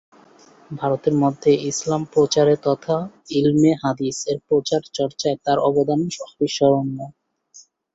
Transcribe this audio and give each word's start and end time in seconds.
ভারতের 0.71 1.15
মধ্যে 1.15 1.51
ইসলাম 1.71 2.01
প্রচারে 2.13 2.55
তথা 2.67 2.97
ইলমে 3.31 3.71
হাদিস-এর 3.83 4.37
প্রচার 4.47 4.81
চর্চায় 4.97 5.37
তার 5.45 5.57
অবদান 5.69 5.99
অবিস্মরণীয়। 6.27 7.07